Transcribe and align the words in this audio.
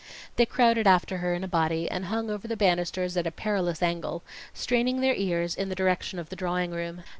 They 0.35 0.47
crowded 0.47 0.87
after 0.87 1.17
her 1.17 1.35
in 1.35 1.43
a 1.43 1.47
body 1.47 1.87
and 1.87 2.05
hung 2.05 2.31
over 2.31 2.47
the 2.47 2.57
banisters 2.57 3.15
at 3.17 3.27
a 3.27 3.31
perilous 3.31 3.83
angle, 3.83 4.23
straining 4.51 4.99
their 4.99 5.13
ears 5.13 5.53
in 5.53 5.69
the 5.69 5.75
direction 5.75 6.17
of 6.17 6.29
the 6.29 6.35
drawing 6.35 6.71
room. 6.71 7.03